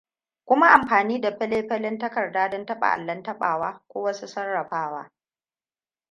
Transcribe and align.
Kuma 0.47 0.69
amfani 0.69 1.21
da 1.21 1.31
fele-fele 1.37 1.97
takarda 1.97 2.49
don 2.49 2.65
taɓa 2.65 2.87
allon 2.93 3.23
taɓawa 3.23 3.81
ko 3.87 4.01
wasu 4.01 4.27
sarrafawa. 4.27 5.11